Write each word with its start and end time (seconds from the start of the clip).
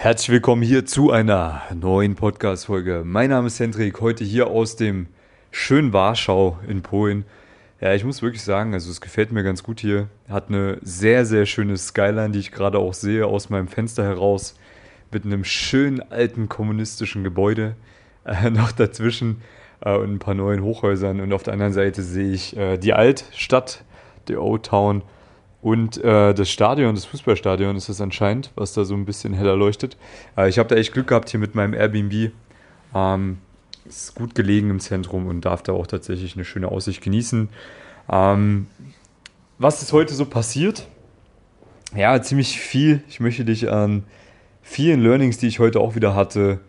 Herzlich 0.00 0.30
willkommen 0.30 0.62
hier 0.62 0.86
zu 0.86 1.10
einer 1.10 1.62
neuen 1.74 2.14
Podcast-Folge. 2.14 3.02
Mein 3.04 3.30
Name 3.30 3.48
ist 3.48 3.58
Hendrik, 3.58 4.00
heute 4.00 4.22
hier 4.22 4.46
aus 4.46 4.76
dem 4.76 5.08
schönen 5.50 5.92
Warschau 5.92 6.56
in 6.68 6.82
Polen. 6.82 7.24
Ja, 7.80 7.92
ich 7.94 8.04
muss 8.04 8.22
wirklich 8.22 8.44
sagen, 8.44 8.74
also 8.74 8.92
es 8.92 9.00
gefällt 9.00 9.32
mir 9.32 9.42
ganz 9.42 9.64
gut 9.64 9.80
hier. 9.80 10.06
Hat 10.28 10.50
eine 10.50 10.78
sehr, 10.82 11.26
sehr 11.26 11.46
schöne 11.46 11.76
Skyline, 11.76 12.30
die 12.30 12.38
ich 12.38 12.52
gerade 12.52 12.78
auch 12.78 12.94
sehe 12.94 13.26
aus 13.26 13.50
meinem 13.50 13.66
Fenster 13.66 14.04
heraus. 14.04 14.54
Mit 15.10 15.24
einem 15.24 15.42
schönen 15.42 16.00
alten 16.12 16.48
kommunistischen 16.48 17.24
Gebäude 17.24 17.74
äh, 18.24 18.50
noch 18.50 18.70
dazwischen 18.70 19.42
äh, 19.80 19.96
und 19.96 20.12
ein 20.12 20.18
paar 20.20 20.34
neuen 20.34 20.62
Hochhäusern. 20.62 21.18
Und 21.18 21.32
auf 21.32 21.42
der 21.42 21.54
anderen 21.54 21.72
Seite 21.72 22.04
sehe 22.04 22.30
ich 22.30 22.56
äh, 22.56 22.78
die 22.78 22.92
Altstadt, 22.92 23.82
die 24.28 24.36
Old 24.36 24.64
Town 24.64 25.02
und 25.60 26.02
äh, 26.04 26.34
das 26.34 26.48
Stadion, 26.48 26.94
das 26.94 27.04
Fußballstadion 27.06 27.74
ist 27.76 27.88
es 27.88 28.00
anscheinend, 28.00 28.52
was 28.54 28.74
da 28.74 28.84
so 28.84 28.94
ein 28.94 29.04
bisschen 29.04 29.34
heller 29.34 29.56
leuchtet. 29.56 29.96
Äh, 30.36 30.48
ich 30.48 30.58
habe 30.58 30.68
da 30.68 30.76
echt 30.76 30.92
Glück 30.92 31.08
gehabt 31.08 31.30
hier 31.30 31.40
mit 31.40 31.54
meinem 31.54 31.74
Airbnb. 31.74 32.32
Ähm, 32.94 33.38
ist 33.86 34.14
gut 34.14 34.34
gelegen 34.34 34.70
im 34.70 34.80
Zentrum 34.80 35.26
und 35.26 35.44
darf 35.44 35.62
da 35.62 35.72
auch 35.72 35.86
tatsächlich 35.86 36.34
eine 36.34 36.44
schöne 36.44 36.68
Aussicht 36.68 37.02
genießen. 37.02 37.48
Ähm, 38.10 38.66
was 39.58 39.82
ist 39.82 39.92
heute 39.92 40.14
so 40.14 40.26
passiert? 40.26 40.86
Ja, 41.96 42.20
ziemlich 42.22 42.60
viel. 42.60 43.02
Ich 43.08 43.18
möchte 43.18 43.44
dich 43.44 43.70
an 43.70 44.04
vielen 44.62 45.00
Learnings, 45.00 45.38
die 45.38 45.48
ich 45.48 45.58
heute 45.58 45.80
auch 45.80 45.94
wieder 45.94 46.14
hatte, 46.14 46.60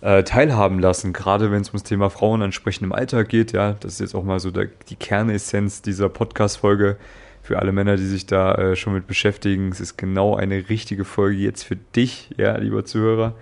äh, 0.00 0.24
teilhaben 0.24 0.80
lassen. 0.80 1.12
Gerade 1.12 1.52
wenn 1.52 1.60
es 1.60 1.68
ums 1.68 1.84
Thema 1.84 2.10
Frauen 2.10 2.42
ansprechen 2.42 2.84
im 2.84 2.92
Alltag 2.92 3.28
geht. 3.28 3.52
Ja, 3.52 3.74
das 3.78 3.94
ist 3.94 4.00
jetzt 4.00 4.14
auch 4.14 4.24
mal 4.24 4.40
so 4.40 4.50
der, 4.50 4.68
die 4.88 4.96
Kernessenz 4.96 5.82
dieser 5.82 6.08
Podcast-Folge 6.08 6.96
für 7.42 7.58
alle 7.58 7.72
Männer, 7.72 7.96
die 7.96 8.06
sich 8.06 8.26
da 8.26 8.54
äh, 8.54 8.76
schon 8.76 8.94
mit 8.94 9.06
beschäftigen. 9.06 9.70
Es 9.70 9.80
ist 9.80 9.96
genau 9.98 10.36
eine 10.36 10.68
richtige 10.68 11.04
Folge 11.04 11.38
jetzt 11.38 11.64
für 11.64 11.76
dich, 11.76 12.30
ja, 12.36 12.56
lieber 12.56 12.84
Zuhörer, 12.84 13.34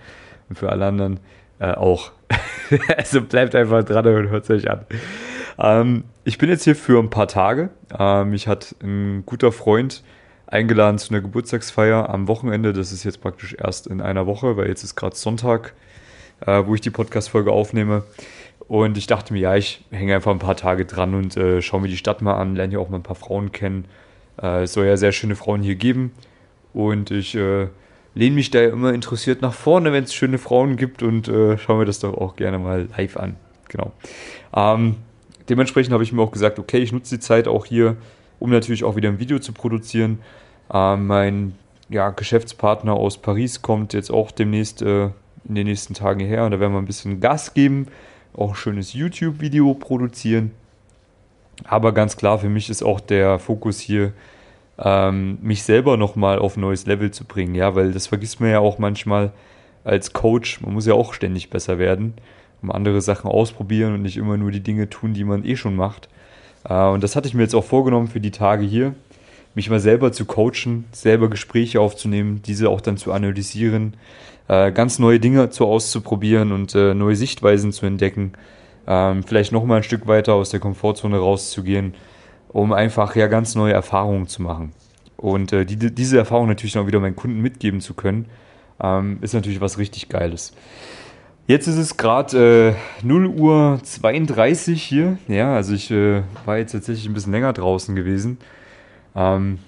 und 0.49 0.59
für 0.59 0.71
alle 0.71 0.87
anderen 0.87 1.21
äh, 1.59 1.73
auch. 1.73 2.13
also 2.97 3.21
bleibt 3.23 3.55
einfach 3.55 3.85
dran 3.85 4.07
und 4.07 4.30
hört 4.30 4.45
es 4.45 4.51
euch 4.51 4.71
an. 4.71 4.87
Ähm, 5.59 6.05
ich 6.24 6.39
bin 6.39 6.49
jetzt 6.49 6.65
hier 6.65 6.77
für 6.77 6.99
ein 6.99 7.11
paar 7.11 7.29
Tage. 7.29 7.71
Ähm, 7.97 8.30
mich 8.30 8.49
hat 8.49 8.74
ein 8.83 9.24
guter 9.27 9.52
Freund 9.52 10.02
eingeladen 10.46 10.99
zu 10.99 11.13
einer 11.13 11.21
Geburtstagsfeier 11.21 12.09
am 12.09 12.27
Wochenende. 12.27 12.73
Das 12.73 12.93
ist 12.93 13.05
jetzt 13.05 13.21
praktisch 13.21 13.55
erst 13.59 13.87
in 13.87 14.01
einer 14.01 14.27
Woche, 14.27 14.57
weil 14.57 14.69
jetzt 14.69 14.83
ist 14.83 14.96
gerade 14.96 15.17
Sonntag, 15.17 15.74
äh, 16.46 16.63
wo 16.65 16.74
ich 16.74 16.80
die 16.80 16.91
Podcast-Folge 16.91 17.52
aufnehme. 17.52 18.05
Und 18.71 18.96
ich 18.96 19.09
dachte 19.09 19.32
mir, 19.32 19.40
ja, 19.40 19.57
ich 19.57 19.85
hänge 19.90 20.15
einfach 20.15 20.30
ein 20.30 20.38
paar 20.38 20.57
Tage 20.57 20.85
dran 20.85 21.16
und 21.16 21.37
äh, 21.37 21.60
schaue 21.60 21.80
mir 21.80 21.88
die 21.88 21.96
Stadt 21.96 22.23
mal 22.23 22.35
an, 22.35 22.54
lerne 22.54 22.71
hier 22.71 22.80
auch 22.80 22.88
mal 22.88 22.99
ein 22.99 23.02
paar 23.02 23.16
Frauen 23.16 23.51
kennen. 23.51 23.87
Äh, 24.40 24.62
es 24.62 24.74
soll 24.74 24.87
ja 24.87 24.96
sehr 24.96 25.10
schöne 25.10 25.35
Frauen 25.35 25.60
hier 25.60 25.74
geben. 25.74 26.12
Und 26.73 27.10
ich 27.10 27.35
äh, 27.35 27.66
lehne 28.15 28.37
mich 28.37 28.52
da 28.52 28.60
ja 28.60 28.68
immer 28.68 28.95
interessiert 28.95 29.43
nach 29.43 29.54
vorne, 29.54 29.93
wenn 29.93 30.04
es 30.04 30.15
schöne 30.15 30.38
Frauen 30.38 30.77
gibt 30.77 31.02
und 31.02 31.27
äh, 31.27 31.59
schaue 31.59 31.80
mir 31.80 31.85
das 31.85 31.99
doch 31.99 32.15
auch 32.15 32.37
gerne 32.37 32.60
mal 32.60 32.87
live 32.96 33.16
an. 33.16 33.35
Genau. 33.68 33.90
Ähm, 34.54 34.99
dementsprechend 35.49 35.93
habe 35.93 36.05
ich 36.05 36.12
mir 36.12 36.23
auch 36.23 36.30
gesagt, 36.30 36.60
okay, 36.60 36.79
ich 36.79 36.93
nutze 36.93 37.16
die 37.16 37.21
Zeit 37.21 37.49
auch 37.49 37.66
hier, 37.66 37.96
um 38.38 38.51
natürlich 38.51 38.84
auch 38.84 38.95
wieder 38.95 39.09
ein 39.09 39.18
Video 39.18 39.40
zu 39.40 39.52
produzieren. 39.52 40.21
Ähm, 40.73 41.09
mein 41.09 41.55
ja, 41.88 42.10
Geschäftspartner 42.10 42.95
aus 42.95 43.18
Paris 43.18 43.62
kommt 43.62 43.95
jetzt 43.95 44.12
auch 44.12 44.30
demnächst 44.30 44.80
äh, 44.80 45.07
in 45.49 45.57
den 45.57 45.66
nächsten 45.66 45.95
Tagen 45.95 46.21
her 46.21 46.45
und 46.45 46.52
da 46.52 46.60
werden 46.60 46.73
wir 46.73 46.79
ein 46.79 46.84
bisschen 46.84 47.18
Gas 47.18 47.52
geben 47.52 47.88
auch 48.35 48.51
ein 48.51 48.57
schönes 48.57 48.93
YouTube-Video 48.93 49.75
produzieren. 49.75 50.53
Aber 51.65 51.93
ganz 51.93 52.17
klar, 52.17 52.39
für 52.39 52.49
mich 52.49 52.71
ist 52.71 52.83
auch 52.83 53.01
der 53.01 53.39
Fokus 53.39 53.81
hier, 53.81 54.13
ähm, 54.79 55.39
mich 55.43 55.63
selber 55.63 55.97
nochmal 55.97 56.39
auf 56.39 56.57
ein 56.57 56.61
neues 56.61 56.87
Level 56.87 57.11
zu 57.11 57.25
bringen. 57.25 57.55
Ja, 57.55 57.75
weil 57.75 57.93
das 57.93 58.07
vergisst 58.07 58.41
man 58.41 58.51
ja 58.51 58.61
auch 58.61 58.79
manchmal 58.79 59.33
als 59.85 60.13
Coach. 60.13 60.61
Man 60.63 60.73
muss 60.73 60.87
ja 60.87 60.95
auch 60.95 61.13
ständig 61.13 61.51
besser 61.51 61.79
werden, 61.79 62.15
um 62.63 62.71
andere 62.71 63.01
Sachen 63.01 63.31
ausprobieren 63.31 63.95
und 63.95 64.03
nicht 64.03 64.17
immer 64.17 64.37
nur 64.37 64.51
die 64.51 64.62
Dinge 64.62 64.89
tun, 64.89 65.12
die 65.12 65.25
man 65.25 65.45
eh 65.45 65.56
schon 65.56 65.77
macht. 65.77 66.09
Äh, 66.65 66.89
und 66.89 67.03
das 67.03 67.17
hatte 67.17 67.29
ich 67.29 67.35
mir 67.35 67.43
jetzt 67.43 67.55
auch 67.55 67.65
vorgenommen 67.65 68.09
für 68.09 68.21
die 68.21 68.31
Tage 68.31 68.65
hier, 68.65 68.95
mich 69.55 69.69
mal 69.69 69.81
selber 69.81 70.13
zu 70.13 70.25
coachen, 70.25 70.85
selber 70.93 71.29
Gespräche 71.29 71.81
aufzunehmen, 71.81 72.41
diese 72.43 72.71
auch 72.71 72.81
dann 72.81 72.97
zu 72.97 73.13
analysieren, 73.13 73.95
äh, 74.50 74.72
ganz 74.72 74.99
neue 74.99 75.21
Dinge 75.21 75.50
zu 75.50 75.65
auszuprobieren 75.65 76.50
und 76.50 76.75
äh, 76.75 76.93
neue 76.93 77.15
Sichtweisen 77.15 77.71
zu 77.71 77.87
entdecken. 77.87 78.33
Ähm, 78.84 79.22
vielleicht 79.22 79.53
nochmal 79.53 79.77
ein 79.77 79.83
Stück 79.84 80.09
weiter 80.09 80.34
aus 80.34 80.50
der 80.50 80.59
Komfortzone 80.59 81.19
rauszugehen, 81.19 81.94
um 82.49 82.72
einfach 82.72 83.15
ja 83.15 83.28
ganz 83.28 83.55
neue 83.55 83.72
Erfahrungen 83.72 84.27
zu 84.27 84.43
machen. 84.43 84.72
Und 85.16 85.53
äh, 85.53 85.65
die, 85.65 85.94
diese 85.94 86.19
Erfahrung 86.19 86.49
natürlich 86.49 86.77
auch 86.78 86.89
wieder 86.89 86.99
meinen 86.99 87.15
Kunden 87.15 87.41
mitgeben 87.41 87.81
zu 87.81 87.94
können, 87.94 88.27
ähm, 88.83 89.19
ist 89.21 89.34
natürlich 89.34 89.60
was 89.60 89.78
richtig 89.78 90.09
Geiles. 90.09 90.53
Jetzt 91.47 91.69
ist 91.69 91.77
es 91.77 91.97
gerade 91.97 92.75
äh, 93.03 93.06
0 93.06 93.27
Uhr 93.27 93.78
32 93.81 94.83
hier. 94.83 95.16
Ja, 95.28 95.55
also 95.55 95.75
ich 95.75 95.93
äh, 95.93 96.22
war 96.44 96.59
jetzt 96.59 96.72
tatsächlich 96.72 97.06
ein 97.06 97.15
bisschen 97.15 97.33
länger 97.33 97.53
draußen 97.53 97.94
gewesen. 97.94 98.39
Ähm, 99.15 99.60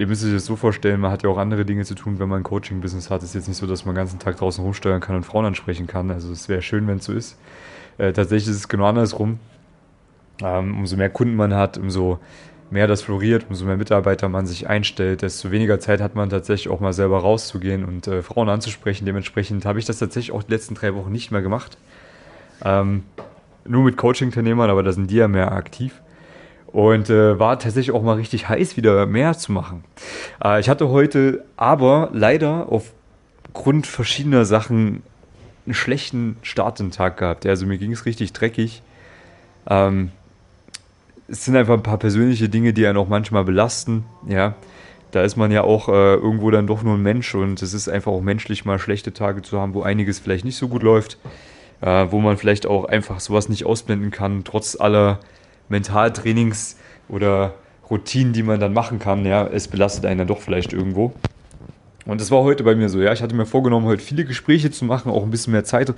ihr 0.00 0.06
müsst 0.06 0.24
euch 0.24 0.32
das 0.32 0.46
so 0.46 0.56
vorstellen, 0.56 0.98
man 0.98 1.10
hat 1.10 1.24
ja 1.24 1.28
auch 1.28 1.36
andere 1.36 1.66
Dinge 1.66 1.84
zu 1.84 1.94
tun, 1.94 2.18
wenn 2.18 2.28
man 2.28 2.40
ein 2.40 2.42
Coaching-Business 2.42 3.10
hat. 3.10 3.22
Es 3.22 3.28
ist 3.28 3.34
jetzt 3.34 3.48
nicht 3.48 3.58
so, 3.58 3.66
dass 3.66 3.84
man 3.84 3.94
den 3.94 3.98
ganzen 3.98 4.18
Tag 4.18 4.38
draußen 4.38 4.64
rumsteuern 4.64 4.98
kann 5.02 5.14
und 5.14 5.24
Frauen 5.24 5.44
ansprechen 5.44 5.86
kann. 5.86 6.10
Also 6.10 6.32
es 6.32 6.48
wäre 6.48 6.62
schön, 6.62 6.86
wenn 6.86 6.96
es 6.96 7.04
so 7.04 7.12
ist. 7.12 7.38
Äh, 7.98 8.14
tatsächlich 8.14 8.48
ist 8.48 8.56
es 8.56 8.68
genau 8.68 8.86
andersrum. 8.86 9.38
Ähm, 10.42 10.78
umso 10.78 10.96
mehr 10.96 11.10
Kunden 11.10 11.36
man 11.36 11.52
hat, 11.52 11.76
umso 11.76 12.18
mehr 12.70 12.86
das 12.86 13.02
floriert, 13.02 13.44
umso 13.50 13.66
mehr 13.66 13.76
Mitarbeiter 13.76 14.30
man 14.30 14.46
sich 14.46 14.70
einstellt, 14.70 15.20
desto 15.20 15.50
weniger 15.50 15.80
Zeit 15.80 16.00
hat 16.00 16.14
man 16.14 16.30
tatsächlich 16.30 16.72
auch 16.72 16.80
mal 16.80 16.94
selber 16.94 17.18
rauszugehen 17.18 17.84
und 17.84 18.06
äh, 18.06 18.22
Frauen 18.22 18.48
anzusprechen. 18.48 19.04
Dementsprechend 19.04 19.66
habe 19.66 19.80
ich 19.80 19.84
das 19.84 19.98
tatsächlich 19.98 20.32
auch 20.32 20.44
die 20.44 20.52
letzten 20.52 20.74
drei 20.76 20.94
Wochen 20.94 21.12
nicht 21.12 21.30
mehr 21.30 21.42
gemacht. 21.42 21.76
Ähm, 22.64 23.02
nur 23.66 23.84
mit 23.84 23.98
Coaching-Teilnehmern, 23.98 24.70
aber 24.70 24.82
da 24.82 24.92
sind 24.92 25.10
die 25.10 25.16
ja 25.16 25.28
mehr 25.28 25.52
aktiv. 25.52 26.00
Und 26.72 27.10
äh, 27.10 27.38
war 27.38 27.58
tatsächlich 27.58 27.94
auch 27.94 28.02
mal 28.02 28.16
richtig 28.16 28.48
heiß, 28.48 28.76
wieder 28.76 29.06
mehr 29.06 29.36
zu 29.36 29.52
machen. 29.52 29.84
Äh, 30.42 30.60
ich 30.60 30.68
hatte 30.68 30.88
heute 30.88 31.44
aber 31.56 32.10
leider 32.12 32.68
aufgrund 32.70 33.86
verschiedener 33.86 34.44
Sachen 34.44 35.02
einen 35.66 35.74
schlechten 35.74 36.36
Start 36.42 36.80
in 36.80 36.86
den 36.86 36.92
Tag 36.92 37.16
gehabt. 37.16 37.44
Also 37.46 37.66
mir 37.66 37.78
ging 37.78 37.92
es 37.92 38.06
richtig 38.06 38.32
dreckig. 38.32 38.82
Ähm, 39.68 40.10
es 41.28 41.44
sind 41.44 41.56
einfach 41.56 41.74
ein 41.74 41.82
paar 41.82 41.98
persönliche 41.98 42.48
Dinge, 42.48 42.72
die 42.72 42.86
einen 42.86 42.98
auch 42.98 43.08
manchmal 43.08 43.44
belasten. 43.44 44.04
Ja, 44.28 44.54
da 45.10 45.22
ist 45.22 45.36
man 45.36 45.50
ja 45.50 45.62
auch 45.62 45.88
äh, 45.88 46.14
irgendwo 46.14 46.50
dann 46.50 46.66
doch 46.66 46.82
nur 46.82 46.94
ein 46.94 47.02
Mensch 47.02 47.34
und 47.34 47.62
es 47.62 47.74
ist 47.74 47.88
einfach 47.88 48.12
auch 48.12 48.20
menschlich, 48.20 48.64
mal 48.64 48.78
schlechte 48.78 49.12
Tage 49.12 49.42
zu 49.42 49.60
haben, 49.60 49.74
wo 49.74 49.82
einiges 49.82 50.18
vielleicht 50.18 50.44
nicht 50.44 50.56
so 50.56 50.68
gut 50.68 50.82
läuft, 50.82 51.18
äh, 51.80 52.06
wo 52.10 52.20
man 52.20 52.36
vielleicht 52.36 52.66
auch 52.66 52.84
einfach 52.84 53.20
sowas 53.20 53.48
nicht 53.48 53.64
ausblenden 53.64 54.10
kann, 54.10 54.44
trotz 54.44 54.78
aller 54.78 55.20
Mentaltrainings 55.70 56.76
oder 57.08 57.54
Routinen, 57.88 58.32
die 58.32 58.42
man 58.42 58.60
dann 58.60 58.72
machen 58.72 58.98
kann, 58.98 59.24
ja, 59.24 59.46
es 59.46 59.66
belastet 59.66 60.04
einen 60.04 60.18
dann 60.18 60.28
doch 60.28 60.40
vielleicht 60.40 60.72
irgendwo. 60.72 61.12
Und 62.06 62.20
das 62.20 62.30
war 62.30 62.42
heute 62.42 62.64
bei 62.64 62.74
mir 62.74 62.88
so, 62.88 63.00
ja. 63.00 63.12
Ich 63.12 63.22
hatte 63.22 63.34
mir 63.34 63.46
vorgenommen, 63.46 63.86
heute 63.86 64.02
viele 64.02 64.24
Gespräche 64.24 64.70
zu 64.70 64.84
machen, 64.84 65.10
auch 65.10 65.22
ein 65.22 65.30
bisschen 65.30 65.52
mehr 65.52 65.64
Zeit 65.64 65.92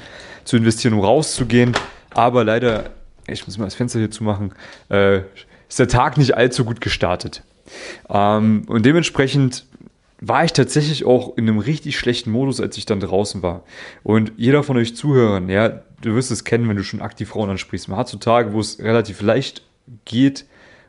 zu 0.44 0.56
investieren, 0.56 0.94
um 0.94 1.00
rauszugehen. 1.00 1.72
Aber 2.10 2.44
leider, 2.44 2.90
ich 3.26 3.46
muss 3.46 3.58
mal 3.58 3.64
das 3.64 3.74
Fenster 3.74 3.98
hier 3.98 4.10
zumachen, 4.10 4.52
äh, 4.90 5.20
ist 5.68 5.78
der 5.78 5.88
Tag 5.88 6.18
nicht 6.18 6.36
allzu 6.36 6.64
gut 6.64 6.80
gestartet. 6.80 7.42
Ähm, 8.10 8.64
und 8.66 8.84
dementsprechend 8.84 9.64
war 10.20 10.44
ich 10.44 10.52
tatsächlich 10.52 11.04
auch 11.04 11.36
in 11.36 11.48
einem 11.48 11.58
richtig 11.58 11.98
schlechten 11.98 12.30
Modus, 12.30 12.60
als 12.60 12.76
ich 12.76 12.86
dann 12.86 13.00
draußen 13.00 13.42
war. 13.42 13.64
Und 14.02 14.32
jeder 14.36 14.62
von 14.62 14.76
euch 14.76 14.94
Zuhörern, 14.94 15.48
ja, 15.48 15.82
du 16.02 16.14
wirst 16.14 16.30
es 16.30 16.44
kennen, 16.44 16.68
wenn 16.68 16.76
du 16.76 16.84
schon 16.84 17.00
aktiv 17.00 17.30
Frauen 17.30 17.50
ansprichst. 17.50 17.88
Man 17.88 17.98
hat 17.98 18.08
so 18.08 18.18
Tage, 18.18 18.52
wo 18.52 18.60
es 18.60 18.78
relativ 18.78 19.22
leicht 19.22 19.62
geht 20.04 20.44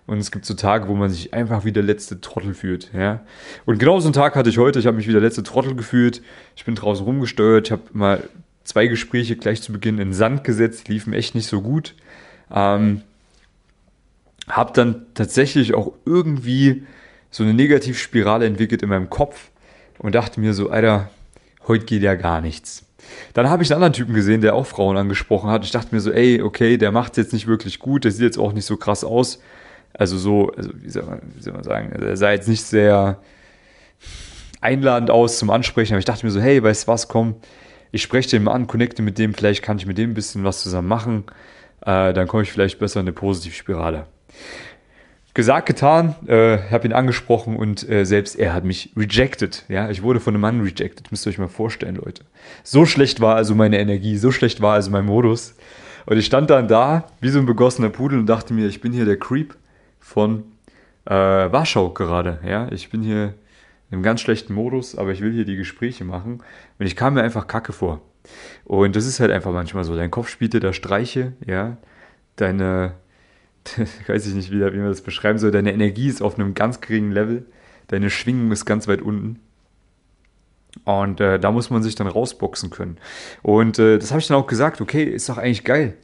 und 0.06 0.18
es 0.18 0.32
gibt 0.32 0.46
so 0.46 0.54
Tage, 0.54 0.88
wo 0.88 0.96
man 0.96 1.10
sich 1.10 1.34
einfach 1.34 1.64
wie 1.64 1.72
der 1.72 1.84
letzte 1.84 2.20
Trottel 2.20 2.54
fühlt. 2.54 2.92
Ja? 2.94 3.22
Und 3.66 3.80
genau 3.80 4.00
so 4.00 4.08
einen 4.08 4.14
Tag 4.14 4.36
hatte 4.36 4.50
ich 4.50 4.58
heute. 4.58 4.80
Ich 4.80 4.88
habe 4.88 4.98
mich 4.98 5.08
wie 5.08 5.14
der 5.14 5.22
letzte 5.22 5.44
Trottel 5.44 5.76
gefühlt. 5.76 6.22
Ich 6.56 6.66
bin 6.66 6.76
draußen 6.76 7.06
rumgesteuert. 7.06 7.68
Ich 7.68 7.72
habe 7.72 7.84
mal 7.94 8.28
zwei 8.64 8.88
Gespräche 8.88 9.36
gleich 9.38 9.62
zu 9.62 9.72
Beginn 9.72 10.00
in 10.00 10.14
Sand 10.14 10.44
gesetzt. 10.44 10.88
Die 10.88 10.94
liefen 10.94 11.14
echt 11.14 11.36
nicht 11.36 11.48
so 11.48 11.62
gut. 11.62 11.96
Ähm, 12.52 13.02
habe 14.50 14.74
dann 14.74 15.06
tatsächlich 15.14 15.74
auch 15.74 15.94
irgendwie 16.06 16.84
so 17.32 17.44
eine 17.44 17.54
Negativspirale 17.54 18.46
entwickelt 18.46 18.84
in 18.84 18.90
meinem 18.90 19.10
Kopf 19.10 19.52
und 20.00 20.16
dachte 20.16 20.40
mir 20.42 20.54
so, 20.54 20.70
Alter, 20.70 21.10
heute 21.68 21.86
geht 21.86 22.04
ja 22.04 22.16
gar 22.16 22.42
nichts. 22.42 22.86
Dann 23.34 23.50
habe 23.50 23.64
ich 23.64 23.72
einen 23.72 23.78
anderen 23.78 23.94
Typen 23.94 24.14
gesehen, 24.14 24.42
der 24.42 24.56
auch 24.56 24.66
Frauen 24.66 24.98
angesprochen 24.98 25.50
hat. 25.50 25.66
Ich 25.66 25.72
dachte 25.72 25.94
mir 25.94 26.02
so, 26.02 26.12
ey, 26.12 26.42
okay, 26.42 26.78
der 26.78 26.92
macht 26.92 27.14
es 27.14 27.18
jetzt 27.18 27.34
nicht 27.34 27.48
wirklich 27.48 27.80
gut, 27.80 28.04
der 28.04 28.12
sieht 28.12 28.22
jetzt 28.22 28.38
auch 28.38 28.54
nicht 28.54 28.66
so 28.66 28.78
krass 28.78 29.04
aus. 29.04 29.40
Also 29.94 30.18
so, 30.18 30.52
also 30.52 30.72
wie, 30.76 30.90
soll 30.90 31.04
man, 31.04 31.22
wie 31.36 31.42
soll 31.42 31.54
man 31.54 31.64
sagen, 31.64 31.92
also 31.94 32.06
er 32.06 32.18
sah 32.18 32.32
jetzt 32.32 32.48
nicht 32.48 32.64
sehr 32.64 33.20
einladend 34.62 35.12
aus 35.12 35.38
zum 35.38 35.50
Ansprechen, 35.50 35.94
aber 35.94 36.00
ich 36.00 36.06
dachte 36.06 36.26
mir 36.26 36.32
so, 36.32 36.40
hey, 36.40 36.64
weißt 36.64 36.88
du 36.88 36.92
was, 36.92 37.08
komm, 37.08 37.36
ich 37.92 38.02
spreche 38.02 38.30
den 38.30 38.44
mal 38.44 38.54
an, 38.54 38.66
connecte 38.66 39.02
mit 39.02 39.20
dem, 39.20 39.34
vielleicht 39.34 39.62
kann 39.62 39.78
ich 39.78 39.86
mit 39.86 39.98
dem 39.98 40.12
ein 40.12 40.14
bisschen 40.14 40.44
was 40.44 40.64
zusammen 40.64 40.88
machen, 40.88 41.26
äh, 41.82 42.14
dann 42.14 42.28
komme 42.28 42.44
ich 42.44 42.52
vielleicht 42.52 42.80
besser 42.80 43.02
in 43.02 43.08
eine 43.08 43.14
Positivspirale. 43.14 44.08
Gesagt, 45.34 45.66
getan, 45.66 46.16
äh, 46.28 46.60
habe 46.70 46.88
ihn 46.88 46.94
angesprochen 46.94 47.56
und 47.56 47.88
äh, 47.90 48.06
selbst 48.06 48.36
er 48.36 48.54
hat 48.54 48.64
mich 48.64 48.92
rejected. 48.96 49.66
Ja, 49.68 49.90
ich 49.90 50.04
wurde 50.04 50.20
von 50.20 50.34
einem 50.34 50.42
Mann 50.42 50.62
rejected. 50.62 51.12
Müsst 51.12 51.26
ihr 51.26 51.32
euch 51.32 51.40
mal 51.40 51.48
vorstellen, 51.48 51.96
Leute. 51.96 52.24
So 52.64 52.86
schlecht 52.86 53.20
war 53.20 53.36
also 53.36 53.56
meine 53.56 53.80
Energie, 53.80 54.18
so 54.18 54.32
schlecht 54.32 54.62
war 54.62 54.76
also 54.76 54.92
mein 54.92 55.06
Modus. 55.06 55.56
Und 56.06 56.18
ich 56.18 56.26
stand 56.26 56.50
dann 56.50 56.68
da, 56.68 57.08
wie 57.22 57.30
so 57.30 57.40
ein 57.40 57.46
begossener 57.46 57.90
Pudel 57.90 58.20
und 58.20 58.28
dachte 58.28 58.54
mir, 58.54 58.68
ich 58.68 58.82
bin 58.82 58.92
hier 58.92 59.06
der 59.06 59.18
Creep 59.18 59.56
von 60.00 60.44
äh, 61.06 61.12
Warschau 61.14 61.90
gerade. 61.90 62.40
Ja, 62.46 62.68
ich 62.72 62.90
bin 62.90 63.02
hier 63.02 63.34
in 63.90 63.98
einem 63.98 64.04
ganz 64.04 64.22
schlechten 64.22 64.54
Modus, 64.54 64.98
aber 64.98 65.12
ich 65.12 65.22
will 65.22 65.32
hier 65.32 65.46
die 65.46 65.56
Gespräche 65.56 66.04
machen. 66.04 66.44
Und 66.80 66.86
ich 66.86 66.96
kam 66.96 67.14
mir 67.14 67.24
einfach 67.24 67.48
kacke 67.48 67.74
vor. 67.74 68.02
Und 68.66 68.96
das 68.96 69.06
ist 69.06 69.20
halt 69.20 69.32
einfach 69.32 69.52
manchmal 69.52 69.84
so. 69.84 69.96
Dein 69.96 70.12
Kopf 70.12 70.30
spielte 70.30 70.60
da 70.60 70.74
Streiche, 70.74 71.34
ja. 71.46 71.78
Deine, 72.36 72.94
weiß 74.08 74.28
ich 74.28 74.34
nicht, 74.34 74.52
wie, 74.52 74.60
wie 74.60 74.78
man 74.78 74.90
das 74.90 75.02
beschreiben 75.02 75.40
soll, 75.40 75.52
deine 75.52 75.74
Energie 75.74 76.08
ist 76.08 76.22
auf 76.22 76.36
einem 76.36 76.54
ganz 76.54 76.82
geringen 76.82 77.12
Level. 77.12 77.46
Deine 77.88 78.10
Schwingung 78.10 78.52
ist 78.52 78.66
ganz 78.66 78.88
weit 78.88 79.02
unten. 79.02 79.40
Und 80.86 81.22
äh, 81.22 81.40
da 81.40 81.52
muss 81.52 81.70
man 81.70 81.84
sich 81.84 81.96
dann 81.96 82.08
rausboxen 82.08 82.70
können. 82.70 82.98
Und 83.42 83.80
äh, 83.80 84.00
das 84.00 84.12
habe 84.12 84.20
ich 84.20 84.28
dann 84.28 84.38
auch 84.38 84.48
gesagt, 84.48 84.82
okay, 84.82 85.04
ist 85.04 85.30
doch 85.30 85.38
eigentlich 85.38 85.64
geil. 85.64 85.96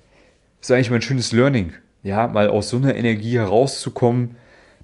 Ist 0.61 0.69
doch 0.69 0.75
eigentlich 0.75 0.89
mal 0.89 0.97
ein 0.97 1.01
schönes 1.01 1.31
Learning. 1.31 1.73
Ja, 2.03 2.27
mal 2.27 2.47
aus 2.49 2.69
so 2.69 2.77
einer 2.77 2.95
Energie 2.95 3.37
herauszukommen, 3.37 4.37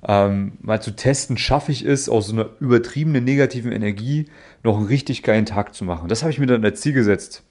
ähm, 0.06 0.54
mal 0.62 0.82
zu 0.82 0.92
testen, 0.96 1.38
schaffe 1.38 1.72
ich 1.72 1.86
es, 1.86 2.10
aus 2.10 2.28
so 2.28 2.34
einer 2.34 2.50
übertriebenen 2.60 3.24
negativen 3.24 3.72
Energie 3.72 4.26
noch 4.64 4.78
einen 4.78 4.88
richtig 4.88 5.24
geilen 5.24 5.46
Tag 5.46 5.74
zu 5.74 5.86
machen. 5.86 6.10
Das 6.10 6.24
habe 6.24 6.32
ich 6.32 6.40
mir 6.40 6.48
dann 6.48 6.66
als 6.66 6.82
Ziel 6.82 6.94
gesetzt. 6.94 7.45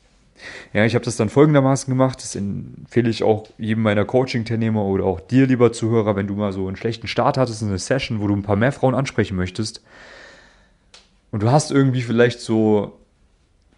Ja, 0.72 0.84
ich 0.84 0.94
habe 0.94 1.04
das 1.04 1.16
dann 1.16 1.28
folgendermaßen 1.28 1.90
gemacht. 1.90 2.18
Das 2.22 2.34
empfehle 2.36 3.08
ich 3.08 3.22
auch 3.22 3.48
jedem 3.58 3.82
meiner 3.82 4.04
Coaching-Teilnehmer 4.04 4.84
oder 4.84 5.04
auch 5.04 5.20
dir, 5.20 5.46
lieber 5.46 5.72
Zuhörer, 5.72 6.16
wenn 6.16 6.26
du 6.26 6.34
mal 6.34 6.52
so 6.52 6.66
einen 6.66 6.76
schlechten 6.76 7.06
Start 7.06 7.38
hattest 7.38 7.62
in 7.62 7.68
eine 7.68 7.78
Session, 7.78 8.20
wo 8.20 8.26
du 8.26 8.34
ein 8.34 8.42
paar 8.42 8.56
mehr 8.56 8.72
Frauen 8.72 8.94
ansprechen 8.94 9.36
möchtest. 9.36 9.82
Und 11.30 11.42
du 11.42 11.50
hast 11.50 11.70
irgendwie 11.70 12.02
vielleicht 12.02 12.40
so 12.40 12.98